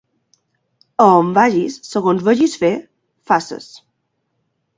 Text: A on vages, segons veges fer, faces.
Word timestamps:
A 1.03 1.05
on 1.17 1.29
vages, 1.35 1.75
segons 1.89 2.25
veges 2.29 2.57
fer, 2.65 2.73
faces. 3.33 3.71